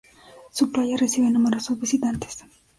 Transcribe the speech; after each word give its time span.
Su 0.51 0.71
playa 0.71 0.97
recibe 0.97 1.29
numerosos 1.29 1.79
visitantes. 1.79 2.39